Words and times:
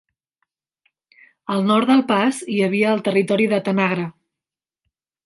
Al 1.55 1.61
nord 1.67 1.91
del 1.93 2.01
pas 2.11 2.39
hi 2.53 2.57
havia 2.69 2.95
el 2.97 3.05
territori 3.09 3.47
de 3.53 3.61
Tanagra. 3.69 4.07